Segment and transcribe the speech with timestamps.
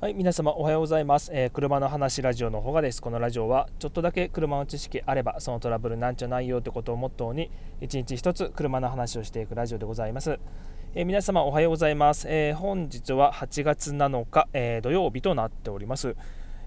[0.00, 3.02] はい、皆様おはようございます、えー、車の話ラジオのほがです。
[3.02, 7.50] このラジオはちょっとだけ車の知識あればそのトラブルなんちゃないよってことをモットーに
[7.82, 10.38] 一日一つ車の話をしていくラジオでございます。
[10.94, 12.26] えー、皆様おはようございます。
[12.30, 16.16] えー、本日は8月7日、え土曜日となっております。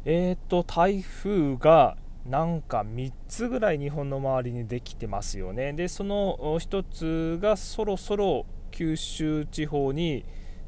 [0.06, 1.98] えっ、と台風が
[2.28, 5.74] なんか3つぐらい日本の周りにできてますよね。
[5.74, 10.24] でその1つがそろそろ九州地方に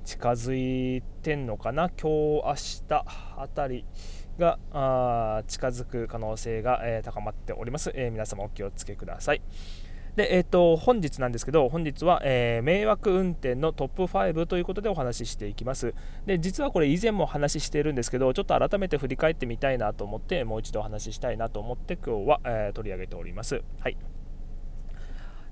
[0.05, 1.89] 近づいてんのかな？
[1.89, 2.55] 今日明
[2.88, 3.05] 日
[3.38, 3.85] あたり
[4.38, 9.41] があ近づく可能性が、え、高まっております、えー、皆様お気をつけください
[10.16, 15.94] で、えーと、本日なんですけど、本日は、えー、迷惑運転のトップ5ということでお話ししていきます。
[16.25, 23.61] で、実はこれ以前も話しているんですけど、ちょっと改めて振り返ってみたいなと思って、もう一度お話ししたいなと思って、今日は、え、取り上げております。
[23.81, 23.97] はい。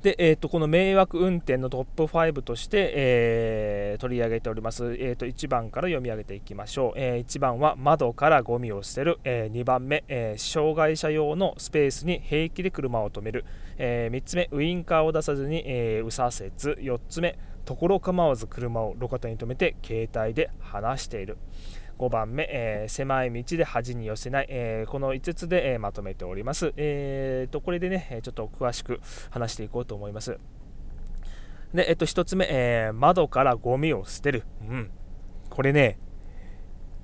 [0.03, 13.45] で、えーと、この迷惑運転のトップ5として、えー、取り上げております、えーと、1番から読み上げていきましょう、えー、1番は窓からゴミを捨てる、えー、2番目、え障害者用のスペースに平気で車を止める、
[13.77, 16.51] え3つ目ウインカーを出さずに、え右左折。
[16.83, 21.37] 4つ目ところ構わず車を路肩に止めて携帯で話している。
[22.03, 26.73] 5番目、えー、狭い道で端に寄せない、えー、この5つで、え、まとめております。
[26.75, 30.37] えーと、これでね、ちょっと詳しく話していこうと思います。
[31.73, 34.43] で、えっと、1つ目、え、窓からゴミを捨てる。
[34.69, 34.91] うん。
[35.49, 35.97] これね、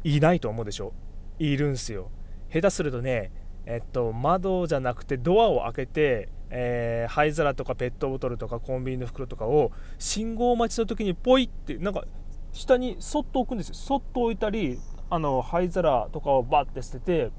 [0.03, 0.93] いないと思うでしょ。
[1.39, 2.11] いるんすよ。
[2.51, 3.31] 下手するとね、
[3.65, 12.05] えっと、窓じゃなくてドアを開けて、えー、灰皿とかペットボトルとかコンビニの袋とかを信号待ちの時にポイってなんか
[12.51, 13.75] 下にそっと置くんですよ。
[13.75, 17.31] そっと置いたりあの灰皿とかをバッて捨てて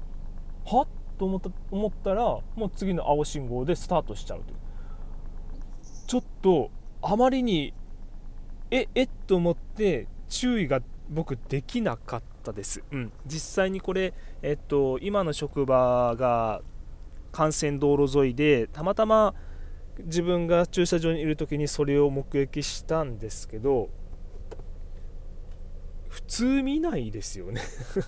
[0.65, 0.87] はっ？
[1.17, 4.57] と思った思ったらもう次の青信号でスタートしちゃうという。
[6.07, 7.73] ちょっとあまりに
[8.71, 9.03] ええ？
[9.03, 16.61] っと思って注意が僕できなかったです、うん、実際にこれ、えっと、今の職場が
[17.37, 19.33] 幹線道路沿いでたまたま
[19.99, 23.89] 自分が駐車場にいる時にそれを目撃したんですけど
[26.11, 27.61] 普通見ないですよね。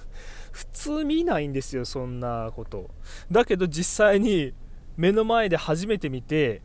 [0.52, 2.90] 普通見ないんですよそんなこと。
[3.32, 4.54] だけど実際に
[4.98, 6.62] 目の前で初めて見て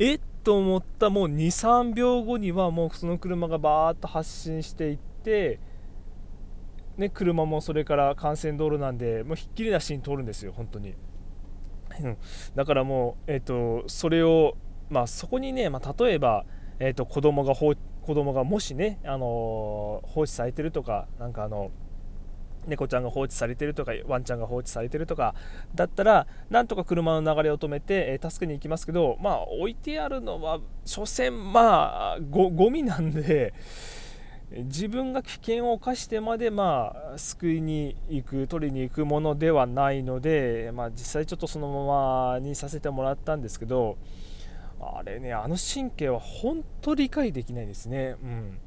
[0.00, 5.60] えっと思ったもう23秒後にはもうその車がバーッと発進していって
[6.96, 10.94] ね、車もそれから幹線道路なんでもうひっきりなしに通るんですよ本当に。
[12.54, 14.56] だからもう、えーと、それを、
[14.88, 16.44] まあ、そこにね、まあ、例えば、
[16.84, 21.70] えーと、子供が放子供がもしね、あの放置されてるとかなんかあの
[22.66, 25.36] 猫ちゃんが放置されてるとかワンちゃんが放置されてるとか
[25.76, 33.54] だったらなんとか車の流れを止めて、えー、助けに行きますけどまあ置いてあるのは所詮まあごゴミなんで
[34.50, 43.96] 自分が危険を冒してまでまあ救いに行く取りに行くものではないので、まあ、実際ちょっとそのままにさせてもらったんですけど
[44.82, 48.16] あれねあの神経は本当理解できないですね。
[48.22, 48.58] うん。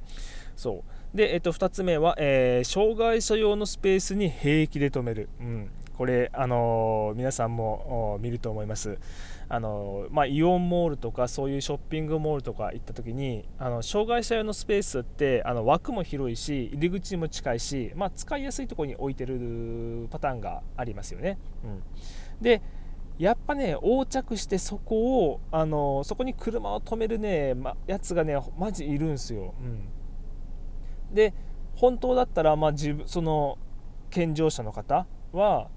[0.56, 0.84] そ
[1.14, 1.18] う。
[1.18, 8.98] で、えっと、2つ目は、えー、障害者用のスペースに平気で止める、うん、これ、あのー、皆さんも見ると思います、
[9.48, 21.82] あのー、まあ、イオンモールとかそういうショッピングモールとか行った時にあの障害者用のスペースってあの枠も広いし入り口も近いし、まあ、使いやすいところに置いてるパターンがありますよね、うん、
[22.42, 22.62] で
[23.18, 31.34] やっぱね横着してそこをあのそこに車を止めるね、ま、やつがねマジいるんですよ、うん、で
[31.76, 33.58] 本当だったら、まあ、自分その
[34.10, 35.70] 健常者の方は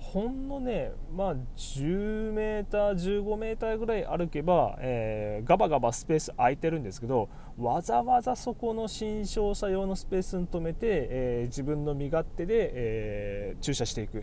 [0.00, 7.28] ほんのねまあ10メーター15メーターぐらい歩けば、えー、ガバガバスペース空いてるんですけど
[7.60, 14.22] わざわざそこの新商車用のスペースに止めて、えー、自分の身勝手で、えー、駐車していくっ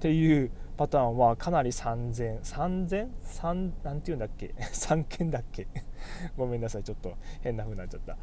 [0.00, 3.08] ていうパターンはかなり3000、3000?
[3.24, 5.66] 3なんて言うんだっけ ?3 件だっけ？
[6.36, 8.16] ごめんなさい、ちょっと変な風になっちゃった。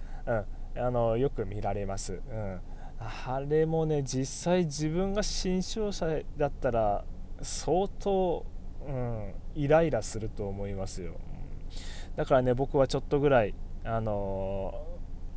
[0.75, 0.81] うん。
[0.81, 2.13] あの、よく見られます。
[2.13, 2.59] うん。
[2.99, 7.03] あれもね実際自分が新商者だったら
[7.41, 8.45] 相当、
[8.87, 11.13] うん、イライラすると思いますよ
[12.15, 13.53] だからね僕はちょっとぐらい、
[13.85, 14.73] あの、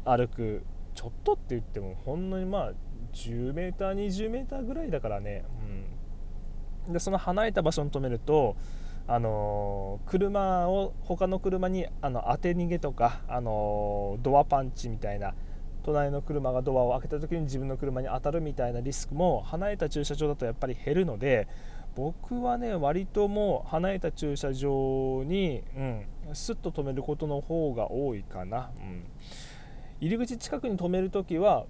[0.05, 0.65] 歩く
[0.95, 2.73] ちょっとって言ってもほんのにまあ
[3.13, 5.45] 10m、20m ぐらいだからね、
[6.87, 8.57] うん、でその離れた場所に止めると
[9.11, 15.35] あの、車を他の車にあの当て逃げとか、あの、ドアパンチみたいな
[15.83, 21.49] 隣の車がドアを開けた時に自分の車に当たるみたいなリスクも離れた駐車場だとやっぱり減るので
[21.97, 29.05] 僕はね割ともう離れた駐車場に、うん、スッと止めることの方が多いかな、うん、
[30.01, 31.67] 入り口近くに止めるときは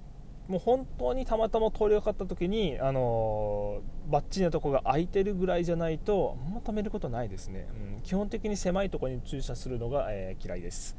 [0.48, 10.96] もう本当にたまたま通りかかった時に、あのー、バッチリなとこが空いてるぐらいじゃないとあんま止めることないですね、うん、基本的に狭いところに駐車するのが、えー、嫌いです。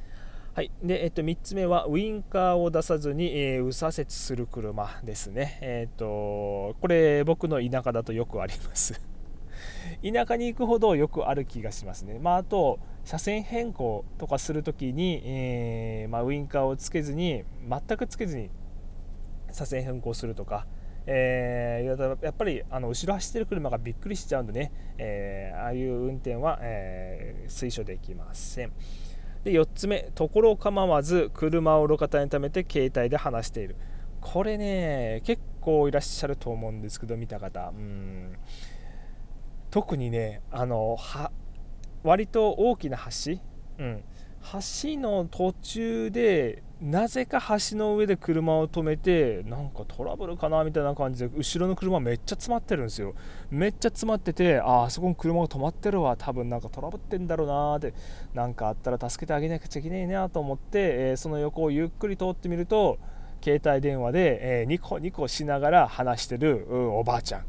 [0.54, 0.72] はい。
[0.84, 9.00] でえっと、3つ目はウインカーを出さずに、えー、右左折する車ですね、えっとこれ僕の田舎だとよくあります。
[10.04, 12.80] 田舎に行くほどよくある気がしますね、まあ、あと
[13.10, 18.52] 車線変更とかするときに、えー、まあ、ウインカーをつけずに全くつけずに
[19.52, 20.68] 車線変更するとか、
[21.08, 28.72] えー、やっぱりあの後ろ走ってる車がびっくりしちゃうんでね、えー、ああいう運転は、え推奨できません。
[29.44, 33.76] で4つ目、ところ構わず車を路肩に止めて携帯で話している。
[34.22, 37.70] これね、結構いらっしゃると思うんですけど、見た方。
[37.70, 38.34] うん
[39.72, 41.32] 特にね、あのは
[42.04, 43.34] 割と大きな橋、
[43.80, 44.04] うん、
[44.42, 53.16] 橋の途中でなぜか橋の上で車を止めてなんかトラブルかなみたいな感じで後ろの車めっちゃ詰まってるんですよ。
[53.52, 56.16] めっちゃ詰まっててああそこに車が止まってるわ。
[56.16, 57.94] 多分なんかトラブってんだろうなって
[58.34, 62.98] なんかあったら助けてあげなくちゃいけないなと思って、えー、その横をゆっくり通ってみると
[63.44, 67.46] 携帯電話で、えー、ニコニコしながら話してる、うん、おばあちゃん。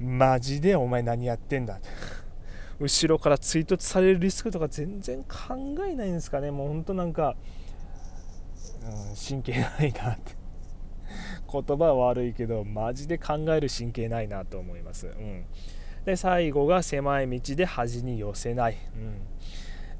[0.00, 1.88] マジでお前何やってんだって
[2.80, 6.50] 後ろから追突されるリスクとか全然考えないんですかね。
[6.50, 7.36] もうほんとなんか、
[8.82, 10.38] うん、神経ないなって。
[11.50, 15.44] 言葉は悪いけどマジで考える神経ないなと思います、うん、
[16.04, 19.20] で最後が狭い道で端に寄せない、うん。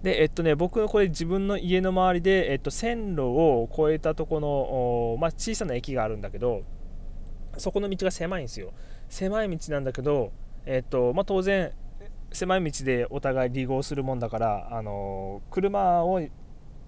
[0.03, 6.63] でえっとね、僕これ自分の家の周りで、えっと、線路を越えたとこの、まあ、小さな駅があるんだけど
[7.57, 8.73] そこの道が狭いんですよ。
[9.09, 10.33] 狭い道なんだけど、
[10.67, 11.73] えっとまあ、当然
[12.33, 16.21] 狭い道でお互い離合するもんだからあの車を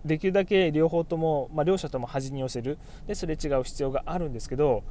[0.04, 2.78] できるだけ両方とも、まあ、両者とも端に寄せる。
[3.06, 4.82] ですれ違う必要があるんですけど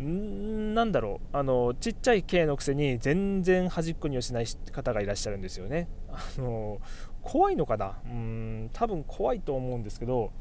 [0.00, 1.36] んなんだろう。
[1.36, 5.88] あのちっちゃい軽のくせに全然端っこに寄せない方がいらっしゃるんですよね。
[6.08, 6.80] あの
[7.22, 7.98] 怖いのかな？
[8.04, 10.32] うん多分怖いと思うんですけど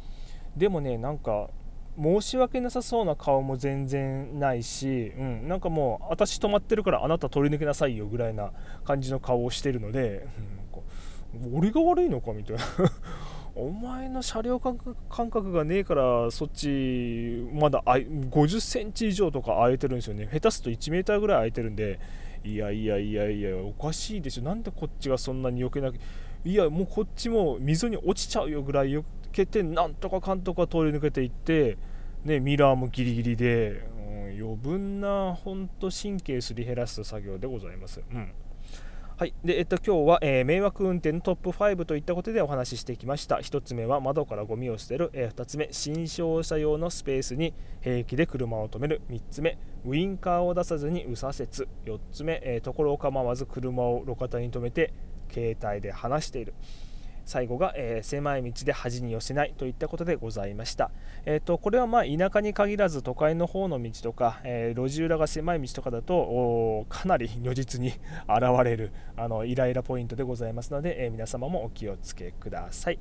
[0.55, 1.49] でもねなんか
[1.99, 8.51] 申し訳なさそうな顔も全然ないし、うん、なんかもう私止まってるからあなた取り抜けなさいよぐらいな
[8.83, 10.27] 感じの顔をしてるので、
[11.33, 12.63] うん、俺が悪いのかみたいな。
[13.53, 20.25] お前の車両感覚がねえからそっちまだ50センチ以上とか空いてるんですよね。
[20.31, 21.99] 下手すと1メーターぐらい空いてるんで
[22.45, 24.43] いやいやいやいやおかしいでしょ。
[24.43, 25.99] なんでこっちがそんなに避けなきゃ
[26.43, 31.77] いやもうこっちも溝に落ちちゃうよぐらい避けてなんとかかんとか通り抜けていって、
[32.23, 38.01] ね、ミラーもギリギリで、うん、余分な本当神経すり減らす作業でございます。
[38.11, 38.31] うん
[39.21, 43.35] はいでえっと、今日は、えー、迷惑運転のトップ5といったことでお話ししてきました。
[43.35, 51.35] 1つ目は窓からゴミを捨てる、えー、2つ目、新商車用のスペースに平気で車を止める、3つ目、ウインカーを出さずに右左折、
[51.85, 54.91] 4つ目、えー、ところを構わず車を路肩に止めて
[55.31, 56.55] 携帯で話している。
[57.25, 60.91] 最後が、えー、狭い道で端に寄せないといったことでございました。
[61.25, 67.89] えーと、これはまあ田舎に限らず都会の方の道とか、えー、路地裏が狭い道とかだとかなり如実に
[68.27, 72.99] 現れるあのイライラポイントでございますので、えー、皆様もお気をつけください。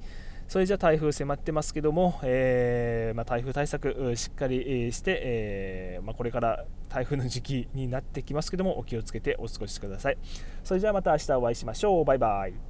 [0.51, 10.19] それじゃ台風迫ってますけども、えー、まあ、台風対策しっかりして、え、まあ、これから台風の時期になってきますけどもお気をつけてお過ごしください。
[10.65, 12.05] それじゃあまた明日お会いしましょう。
[12.05, 12.70] バイバイ。